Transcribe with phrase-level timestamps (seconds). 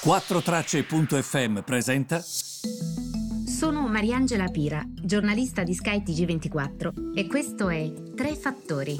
[0.00, 2.20] 4Tracce.fm presenta.
[2.20, 8.96] Sono Mariangela Pira, giornalista di Sky TG24 e questo è Tre Fattori.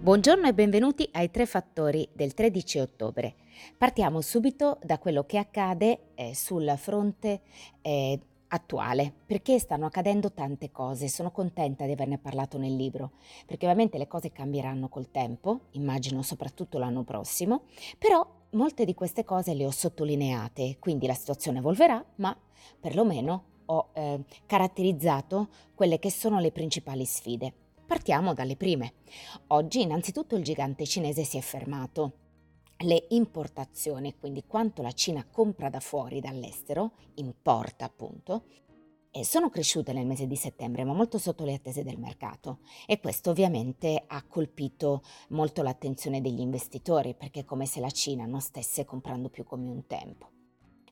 [0.00, 3.36] Buongiorno e benvenuti ai Tre Fattori del 13 ottobre.
[3.78, 7.42] Partiamo subito da quello che accade eh, sul fronte
[7.80, 8.18] eh,
[8.54, 13.12] attuale, perché stanno accadendo tante cose, sono contenta di averne parlato nel libro,
[13.46, 17.62] perché ovviamente le cose cambieranno col tempo, immagino soprattutto l'anno prossimo,
[17.98, 22.36] però molte di queste cose le ho sottolineate, quindi la situazione evolverà, ma
[22.78, 27.52] perlomeno ho eh, caratterizzato quelle che sono le principali sfide.
[27.86, 28.94] Partiamo dalle prime.
[29.48, 32.23] Oggi innanzitutto il gigante cinese si è fermato
[32.84, 38.44] le importazioni, quindi quanto la Cina compra da fuori, dall'estero, importa appunto,
[39.22, 43.30] sono cresciute nel mese di settembre, ma molto sotto le attese del mercato e questo
[43.30, 48.84] ovviamente ha colpito molto l'attenzione degli investitori perché è come se la Cina non stesse
[48.84, 50.33] comprando più come un tempo.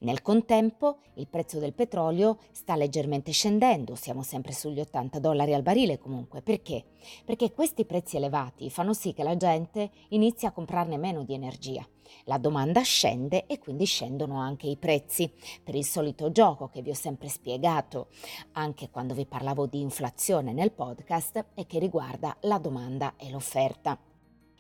[0.02, 5.62] Nel contempo il prezzo del petrolio sta leggermente scendendo, siamo sempre sugli 80 dollari al
[5.62, 6.42] barile comunque.
[6.42, 6.84] Perché?
[7.24, 11.86] Perché questi prezzi elevati fanno sì che la gente inizi a comprarne meno di energia.
[12.24, 16.90] La domanda scende e quindi scendono anche i prezzi per il solito gioco che vi
[16.90, 18.08] ho sempre spiegato
[18.52, 23.96] anche quando vi parlavo di inflazione nel podcast e che riguarda la domanda e l'offerta.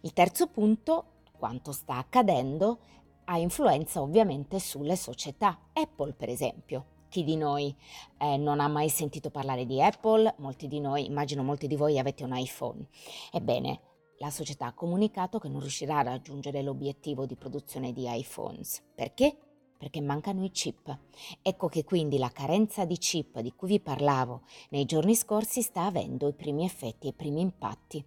[0.02, 2.78] Il terzo punto, quanto sta accadendo,
[3.24, 5.58] ha influenza ovviamente sulle società.
[5.72, 6.86] Apple, per esempio.
[7.08, 7.74] Chi di noi
[8.16, 10.34] eh, non ha mai sentito parlare di Apple?
[10.38, 12.86] Molti di noi, immagino molti di voi avete un iPhone.
[13.30, 13.80] Ebbene,
[14.16, 18.82] la società ha comunicato che non riuscirà a raggiungere l'obiettivo di produzione di iPhones.
[18.94, 19.36] Perché?
[19.76, 20.96] Perché mancano i chip.
[21.42, 25.84] Ecco che quindi la carenza di chip di cui vi parlavo nei giorni scorsi sta
[25.84, 28.02] avendo i primi effetti e i primi impatti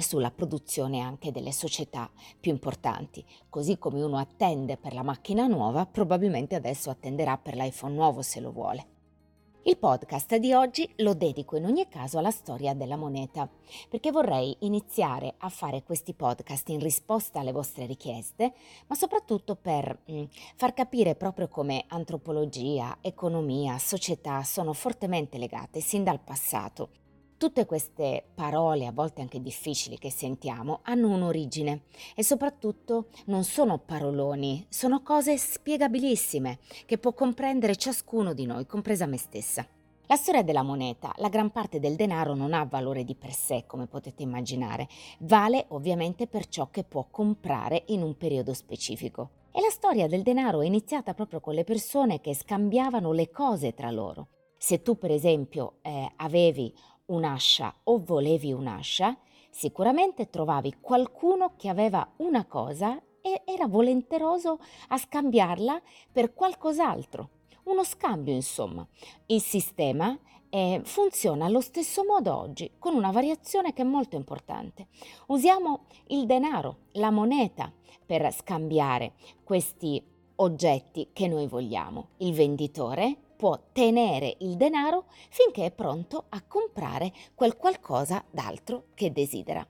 [0.00, 3.24] sulla produzione anche delle società più importanti.
[3.48, 8.40] Così come uno attende per la macchina nuova, probabilmente adesso attenderà per l'iPhone nuovo se
[8.40, 8.86] lo vuole.
[9.64, 13.46] Il podcast di oggi lo dedico in ogni caso alla storia della moneta,
[13.90, 18.54] perché vorrei iniziare a fare questi podcast in risposta alle vostre richieste,
[18.86, 20.24] ma soprattutto per mm,
[20.56, 26.88] far capire proprio come antropologia, economia, società sono fortemente legate sin dal passato
[27.40, 31.84] Tutte queste parole, a volte anche difficili, che sentiamo, hanno un'origine
[32.14, 39.06] e soprattutto non sono paroloni, sono cose spiegabilissime che può comprendere ciascuno di noi, compresa
[39.06, 39.66] me stessa.
[40.04, 43.64] La storia della moneta, la gran parte del denaro non ha valore di per sé,
[43.66, 44.86] come potete immaginare,
[45.20, 49.30] vale ovviamente per ciò che può comprare in un periodo specifico.
[49.50, 53.72] E la storia del denaro è iniziata proprio con le persone che scambiavano le cose
[53.72, 54.28] tra loro.
[54.62, 56.70] Se tu per esempio eh, avevi
[57.10, 59.16] un'ascia o volevi un'ascia,
[59.50, 67.28] sicuramente trovavi qualcuno che aveva una cosa e era volenteroso a scambiarla per qualcos'altro.
[67.64, 68.86] Uno scambio, insomma.
[69.26, 74.86] Il sistema eh, funziona allo stesso modo oggi, con una variazione che è molto importante.
[75.26, 77.72] Usiamo il denaro, la moneta,
[78.04, 79.12] per scambiare
[79.44, 80.02] questi
[80.36, 82.08] oggetti che noi vogliamo.
[82.18, 89.12] Il venditore può tenere il denaro finché è pronto a comprare quel qualcosa d'altro che
[89.12, 89.66] desidera.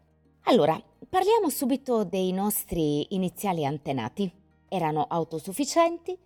[0.47, 4.29] Allora, parliamo subito dei nostri iniziali antenati.
[4.67, 6.19] Erano autosufficienti,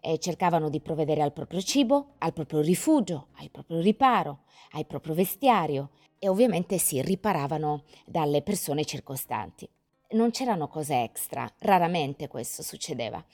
[0.00, 4.42] e cercavano di provvedere al proprio cibo, al proprio rifugio, al proprio riparo,
[4.72, 9.68] al proprio vestiario e ovviamente si riparavano dalle persone circostanti.
[10.10, 13.24] Non c'erano cose extra, raramente questo succedeva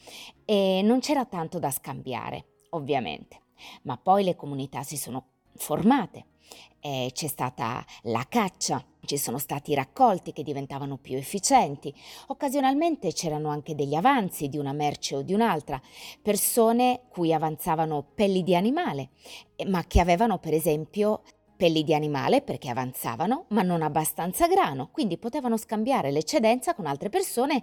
[0.46, 3.46] e non c'era tanto da scambiare, ovviamente.
[3.82, 5.26] Ma poi le comunità si sono
[5.56, 6.26] formate,
[6.80, 11.94] eh, c'è stata la caccia, ci sono stati i raccolti che diventavano più efficienti,
[12.28, 15.80] occasionalmente c'erano anche degli avanzi di una merce o di un'altra,
[16.22, 19.10] persone cui avanzavano pelli di animale,
[19.66, 21.22] ma che avevano per esempio
[21.56, 27.08] pelli di animale perché avanzavano, ma non abbastanza grano, quindi potevano scambiare l'eccedenza con altre
[27.08, 27.60] persone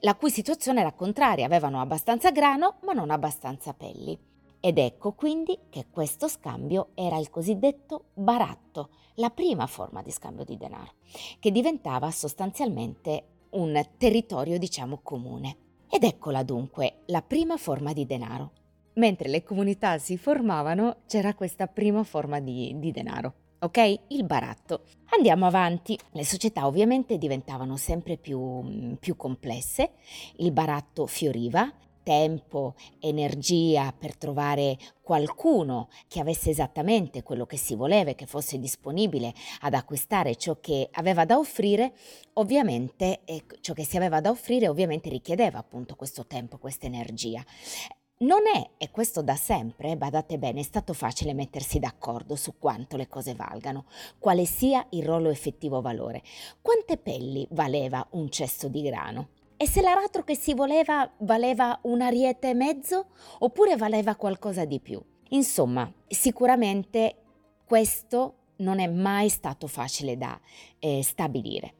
[0.00, 4.31] la cui situazione era contraria, avevano abbastanza grano ma non abbastanza pelli.
[4.64, 10.44] Ed ecco quindi che questo scambio era il cosiddetto baratto, la prima forma di scambio
[10.44, 10.92] di denaro,
[11.40, 15.56] che diventava sostanzialmente un territorio diciamo comune.
[15.90, 18.52] Ed eccola dunque la prima forma di denaro.
[18.94, 23.34] Mentre le comunità si formavano c'era questa prima forma di, di denaro.
[23.62, 23.98] Ok?
[24.08, 24.84] Il baratto.
[25.16, 25.98] Andiamo avanti.
[26.12, 29.94] Le società ovviamente diventavano sempre più, più complesse,
[30.36, 31.68] il baratto fioriva
[32.02, 38.58] tempo, energia per trovare qualcuno che avesse esattamente quello che si voleva e che fosse
[38.58, 41.92] disponibile ad acquistare ciò che aveva da offrire,
[42.34, 47.44] ovviamente eh, ciò che si aveva da offrire ovviamente richiedeva appunto questo tempo, questa energia.
[48.22, 52.96] Non è, e questo da sempre, badate bene, è stato facile mettersi d'accordo su quanto
[52.96, 53.86] le cose valgano,
[54.20, 56.22] quale sia il loro effettivo valore.
[56.60, 59.28] Quante pelli valeva un cesto di grano?
[59.62, 64.80] E se l'aratro che si voleva valeva un ariete e mezzo oppure valeva qualcosa di
[64.80, 65.00] più?
[65.28, 67.14] Insomma, sicuramente
[67.64, 70.36] questo non è mai stato facile da
[70.80, 71.74] eh, stabilire.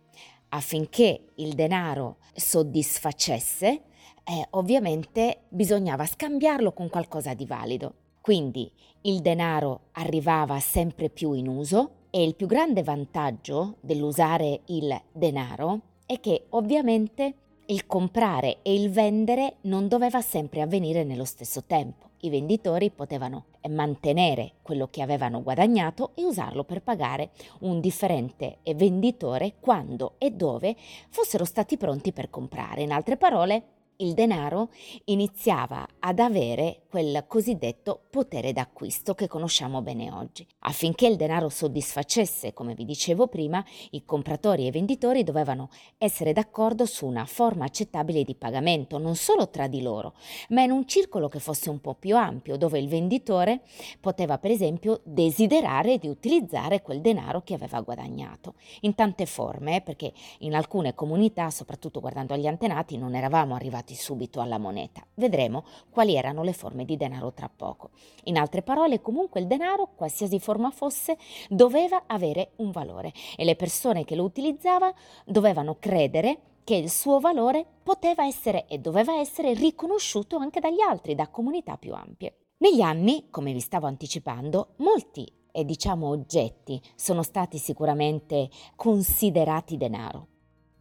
[0.51, 7.95] Affinché il denaro soddisfacesse, eh, ovviamente bisognava scambiarlo con qualcosa di valido.
[8.21, 8.71] Quindi
[9.01, 15.81] il denaro arrivava sempre più in uso e il più grande vantaggio dell'usare il denaro
[16.07, 17.35] è che ovviamente
[17.67, 22.11] il comprare e il vendere non doveva sempre avvenire nello stesso tempo.
[22.21, 27.31] I venditori potevano mantenere quello che avevano guadagnato e usarlo per pagare
[27.61, 30.77] un differente venditore quando e dove
[31.09, 32.83] fossero stati pronti per comprare.
[32.83, 33.63] In altre parole,
[34.03, 34.71] il denaro
[35.05, 40.47] iniziava ad avere quel cosiddetto potere d'acquisto che conosciamo bene oggi.
[40.65, 46.33] Affinché il denaro soddisfacesse, come vi dicevo prima, i compratori e i venditori dovevano essere
[46.33, 50.15] d'accordo su una forma accettabile di pagamento, non solo tra di loro,
[50.49, 53.63] ma in un circolo che fosse un po' più ampio, dove il venditore
[54.01, 60.13] poteva per esempio desiderare di utilizzare quel denaro che aveva guadagnato, in tante forme, perché
[60.39, 65.05] in alcune comunità, soprattutto guardando agli antenati, non eravamo arrivati arrivati subito alla moneta.
[65.15, 67.91] Vedremo quali erano le forme di denaro tra poco.
[68.25, 71.17] In altre parole, comunque il denaro, qualsiasi forma fosse,
[71.49, 74.95] doveva avere un valore e le persone che lo utilizzavano
[75.25, 81.15] dovevano credere che il suo valore poteva essere e doveva essere riconosciuto anche dagli altri,
[81.15, 82.37] da comunità più ampie.
[82.59, 90.29] Negli anni, come vi stavo anticipando, molti e diciamo oggetti sono stati sicuramente considerati denaro.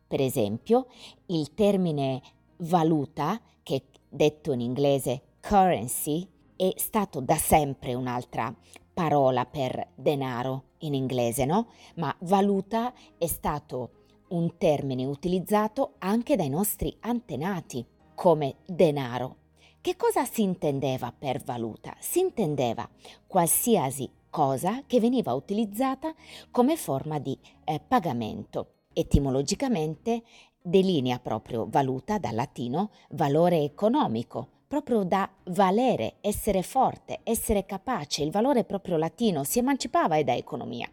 [0.07, 0.87] Per esempio,
[1.27, 2.21] il termine
[2.61, 8.53] valuta, che detto in inglese currency, è stato da sempre un'altra
[8.93, 11.69] parola per denaro in inglese, no?
[11.95, 13.91] Ma valuta è stato
[14.29, 19.37] un termine utilizzato anche dai nostri antenati come denaro.
[19.81, 21.95] Che cosa si intendeva per valuta?
[21.99, 22.87] Si intendeva
[23.25, 26.13] qualsiasi cosa che veniva utilizzata
[26.51, 28.75] come forma di eh, pagamento.
[28.93, 30.21] Etimologicamente
[30.61, 38.31] delinea proprio valuta dal latino valore economico, proprio da valere, essere forte, essere capace, il
[38.31, 40.89] valore proprio latino si emancipava da economia.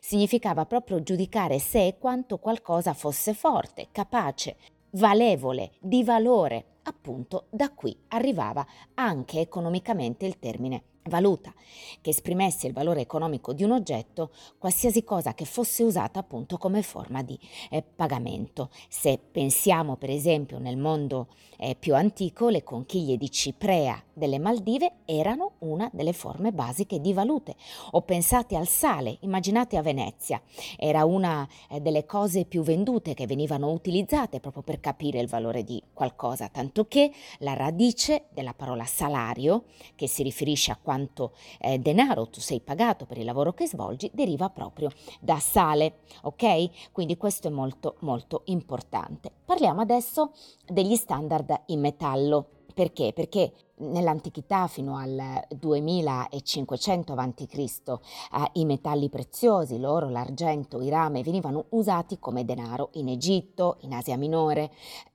[0.00, 4.56] Significava proprio giudicare se e quanto qualcosa fosse forte, capace,
[4.90, 6.66] valevole, di valore.
[6.84, 11.52] Appunto da qui arrivava anche economicamente il termine valuta
[12.00, 16.82] che esprimesse il valore economico di un oggetto, qualsiasi cosa che fosse usata appunto come
[16.82, 17.38] forma di
[17.70, 18.70] eh, pagamento.
[18.88, 21.28] Se pensiamo per esempio nel mondo
[21.58, 27.12] eh, più antico, le conchiglie di Ciprea delle Maldive erano una delle forme basiche di
[27.12, 27.54] valute.
[27.92, 30.42] O pensate al sale, immaginate a Venezia,
[30.76, 35.62] era una eh, delle cose più vendute che venivano utilizzate proprio per capire il valore
[35.62, 39.64] di qualcosa, tanto che la radice della parola salario,
[39.94, 44.10] che si riferisce a quanto eh, denaro tu sei pagato per il lavoro che svolgi,
[44.12, 44.90] deriva proprio
[45.20, 46.90] da sale, ok?
[46.92, 49.30] Quindi questo è molto molto importante.
[49.44, 50.32] Parliamo adesso
[50.66, 52.46] degli standard in metallo.
[52.74, 53.12] Perché?
[53.14, 57.58] Perché nell'antichità fino al 2500 a.C.
[57.58, 57.98] eh,
[58.54, 64.16] i metalli preziosi, l'oro, l'argento, il rame venivano usati come denaro in Egitto, in Asia
[64.16, 64.70] Minore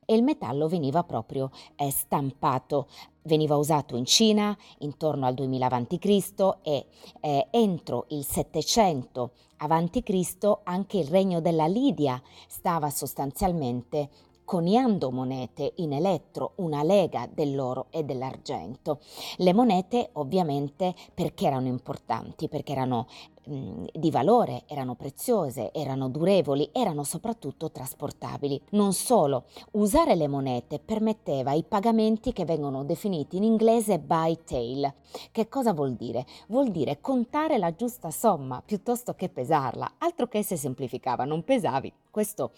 [0.06, 2.88] e il metallo veniva proprio eh, stampato
[3.24, 6.58] veniva usato in Cina intorno al 2000 a.C.
[6.62, 6.86] e
[7.20, 10.58] eh, entro il 700 a.C.
[10.64, 14.10] anche il regno della Lidia stava sostanzialmente
[14.48, 19.02] coniando monete in elettro, una lega dell'oro e dell'argento.
[19.40, 23.08] Le monete ovviamente perché erano importanti, perché erano
[23.48, 28.62] di valore, erano preziose, erano durevoli, erano soprattutto trasportabili.
[28.72, 34.94] Non solo, usare le monete permetteva i pagamenti che vengono definiti in inglese by tail.
[35.32, 36.26] Che cosa vuol dire?
[36.48, 41.94] Vuol dire contare la giusta somma piuttosto che pesarla, altro che se semplificava, non pesavi.
[42.12, 42.52] Questo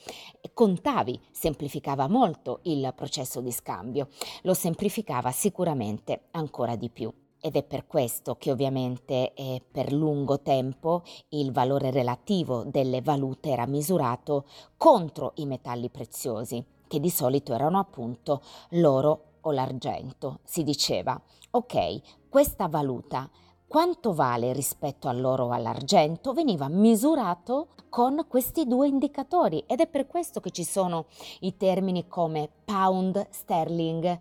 [0.54, 4.08] contavi, semplificava molto il processo di scambio,
[4.44, 7.14] lo semplificava sicuramente ancora di più.
[7.42, 13.50] Ed è per questo che ovviamente eh, per lungo tempo il valore relativo delle valute
[13.50, 18.42] era misurato contro i metalli preziosi, che di solito erano appunto
[18.72, 20.40] l'oro o l'argento.
[20.44, 21.20] Si diceva,
[21.52, 23.30] ok, questa valuta
[23.70, 30.08] quanto vale rispetto all'oro o all'argento veniva misurato con questi due indicatori ed è per
[30.08, 31.06] questo che ci sono
[31.42, 34.20] i termini come pound sterling,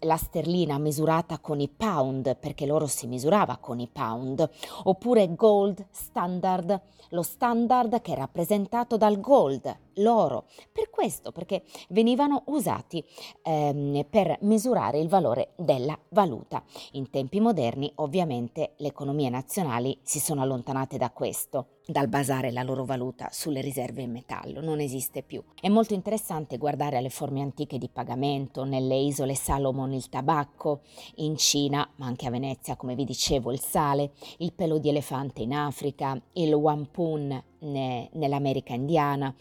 [0.00, 4.48] la sterlina misurata con i pound, perché l'oro si misurava con i pound,
[4.84, 6.80] oppure gold standard,
[7.10, 10.46] lo standard che è rappresentato dal gold, l'oro.
[10.72, 13.04] Per questo, perché venivano usati
[13.42, 16.62] ehm, per misurare il valore della valuta.
[16.92, 22.62] In tempi moderni, ovviamente, le economie nazionali si sono allontanate da questo dal basare la
[22.62, 25.42] loro valuta sulle riserve in metallo, non esiste più.
[25.60, 30.80] È molto interessante guardare alle forme antiche di pagamento nelle isole Salomon il tabacco,
[31.16, 35.42] in Cina, ma anche a Venezia, come vi dicevo, il sale, il pelo di elefante
[35.42, 39.34] in Africa, il wampun ne, nell'America indiana,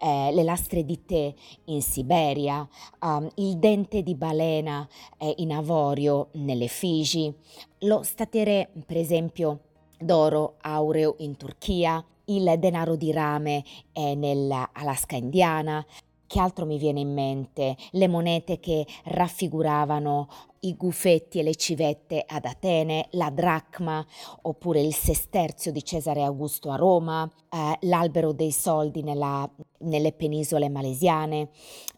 [0.00, 1.32] eh, le lastre di tè
[1.66, 2.66] in Siberia,
[3.00, 4.86] um, il dente di balena
[5.18, 7.32] eh, in avorio nelle Figi,
[7.80, 9.60] lo statere, per esempio,
[9.98, 15.84] d'oro aureo in Turchia, il denaro di rame è nell'Alaska indiana.
[16.32, 17.76] Che altro mi viene in mente?
[17.90, 20.28] Le monete che raffiguravano
[20.60, 24.02] i gufetti e le civette ad Atene, la dracma
[24.40, 29.46] oppure il sesterzio di Cesare Augusto a Roma, eh, l'albero dei soldi nella,
[29.80, 31.50] nelle penisole malesiane,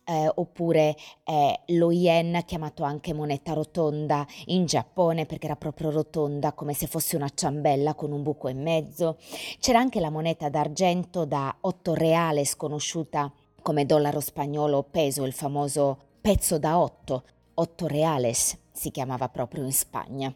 [0.02, 6.54] eh, oppure eh, lo yen chiamato anche moneta rotonda in Giappone perché era proprio rotonda
[6.54, 9.16] come se fosse una ciambella con un buco in mezzo.
[9.60, 13.32] C'era anche la moneta d'argento da 8 reale sconosciuta
[13.64, 17.22] come dollaro spagnolo peso, il famoso pezzo da 8
[17.54, 20.30] Otto Reales si chiamava proprio in Spagna.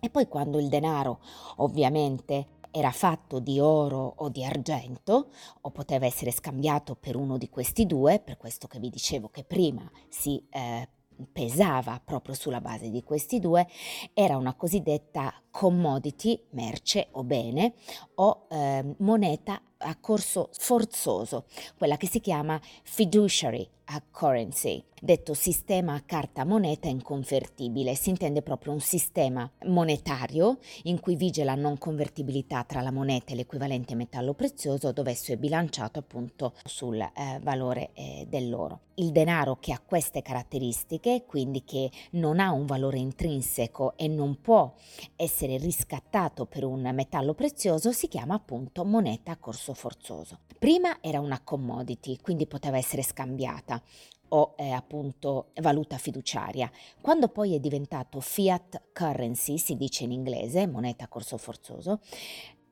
[0.00, 1.20] E poi quando il denaro
[1.56, 5.28] ovviamente era fatto di oro o di argento
[5.60, 9.44] o poteva essere scambiato per uno di questi due, per questo che vi dicevo che
[9.44, 10.88] prima si eh,
[11.30, 13.68] pesava proprio sulla base di questi due,
[14.14, 17.74] era una cosiddetta commodity, merce o bene,
[18.14, 21.44] o eh, moneta a corso forzoso,
[21.76, 23.68] quella che si chiama fiduciary
[24.10, 27.94] currency, detto sistema a carta moneta inconvertibile.
[27.94, 33.32] Si intende proprio un sistema monetario in cui vige la non convertibilità tra la moneta
[33.32, 38.80] e l'equivalente metallo prezioso dove esso è bilanciato appunto sul eh, valore eh, dell'oro.
[38.94, 44.40] Il denaro che ha queste caratteristiche, quindi che non ha un valore intrinseco e non
[44.42, 44.74] può
[45.16, 50.40] essere riscattato per un metallo prezioso, si chiama appunto moneta a corso forzoso.
[50.58, 53.82] Prima era una commodity, quindi poteva essere scambiata
[54.32, 56.70] o eh, appunto valuta fiduciaria.
[57.00, 62.00] Quando poi è diventato fiat currency, si dice in inglese, moneta corso forzoso,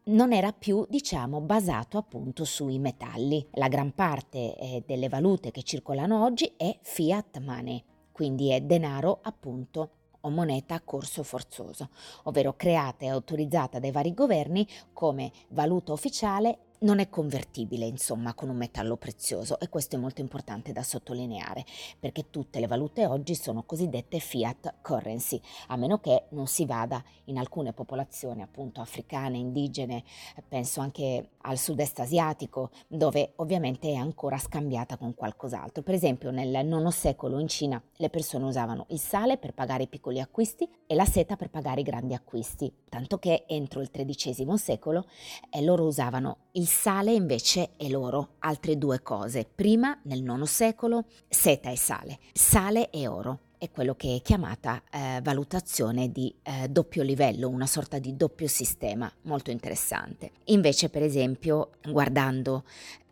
[0.04, 3.46] non era più, diciamo, basato appunto sui metalli.
[3.52, 9.18] La gran parte eh, delle valute che circolano oggi è fiat money, quindi è denaro
[9.22, 9.90] appunto
[10.22, 11.90] o moneta a corso forzoso,
[12.24, 18.48] ovvero creata e autorizzata dai vari governi come valuta ufficiale non è convertibile, insomma, con
[18.48, 21.64] un metallo prezioso e questo è molto importante da sottolineare
[21.98, 27.02] perché tutte le valute oggi sono cosiddette fiat currency, a meno che non si vada
[27.24, 30.04] in alcune popolazioni appunto africane, indigene,
[30.46, 35.82] penso anche al sud-est asiatico, dove ovviamente è ancora scambiata con qualcos'altro.
[35.82, 39.88] Per esempio nel IX secolo in Cina le persone usavano il sale per pagare i
[39.88, 44.56] piccoli acquisti e la seta per pagare i grandi acquisti, tanto che entro il XIII
[44.56, 45.06] secolo
[45.50, 49.44] eh, loro usavano il sale invece è l'oro, altre due cose.
[49.52, 54.82] Prima, nel IX secolo, seta e sale, sale e oro è quello che è chiamata
[54.90, 60.30] eh, valutazione di eh, doppio livello, una sorta di doppio sistema, molto interessante.
[60.44, 62.64] Invece, per esempio, guardando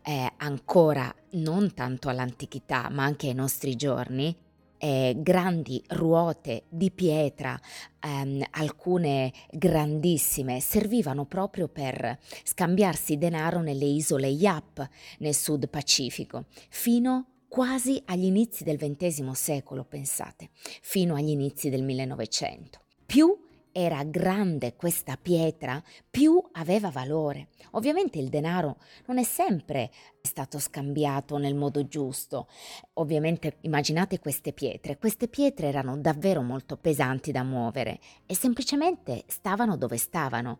[0.03, 4.33] eh, ancora non tanto all'antichità, ma anche ai nostri giorni,
[4.77, 7.59] eh, grandi ruote di pietra,
[7.99, 14.87] ehm, alcune grandissime, servivano proprio per scambiarsi denaro nelle isole Yap
[15.19, 20.49] nel Sud Pacifico, fino quasi agli inizi del XX secolo, pensate,
[20.81, 22.79] fino agli inizi del 1900.
[23.05, 23.46] Più
[23.79, 25.79] era grande questa pietra,
[26.09, 27.49] più aveva valore.
[27.73, 32.47] Ovviamente il denaro non è sempre stato scambiato nel modo giusto.
[32.93, 34.97] Ovviamente immaginate queste pietre.
[34.97, 40.57] Queste pietre erano davvero molto pesanti da muovere e semplicemente stavano dove stavano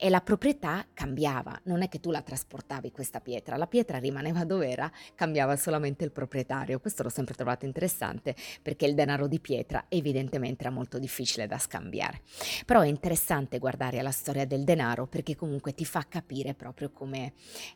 [0.00, 4.44] e la proprietà cambiava, non è che tu la trasportavi questa pietra, la pietra rimaneva
[4.44, 6.78] dove era, cambiava solamente il proprietario.
[6.78, 11.58] Questo l'ho sempre trovato interessante perché il denaro di pietra evidentemente era molto difficile da
[11.58, 12.20] scambiare.
[12.64, 17.32] Però è interessante guardare alla storia del denaro perché comunque ti fa capire proprio come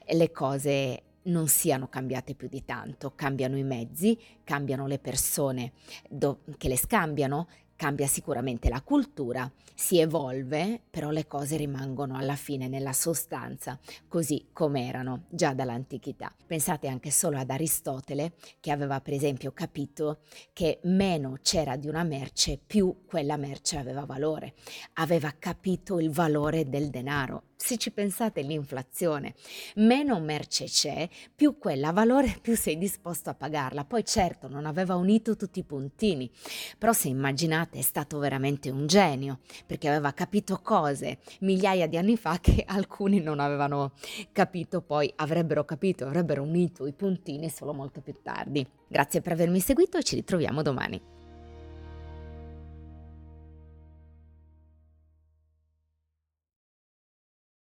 [0.07, 5.73] le cose non siano cambiate più di tanto, cambiano i mezzi, cambiano le persone
[6.09, 7.49] do- che le scambiano,
[7.83, 14.51] Cambia sicuramente la cultura, si evolve, però le cose rimangono alla fine nella sostanza, così
[14.53, 16.33] come erano già dall'antichità.
[16.47, 20.21] Pensate anche solo ad Aristotele, che aveva per esempio capito
[20.53, 24.55] che meno c'era di una merce, più quella merce aveva valore.
[24.93, 27.47] Aveva capito il valore del denaro.
[27.65, 29.35] Se ci pensate l'inflazione,
[29.77, 33.85] meno merce c'è, più quella valore, più sei disposto a pagarla.
[33.85, 36.29] Poi certo non aveva unito tutti i puntini,
[36.77, 42.17] però se immaginate è stato veramente un genio, perché aveva capito cose migliaia di anni
[42.17, 43.93] fa che alcuni non avevano
[44.33, 48.67] capito, poi avrebbero capito, avrebbero unito i puntini solo molto più tardi.
[48.89, 51.22] Grazie per avermi seguito e ci ritroviamo domani.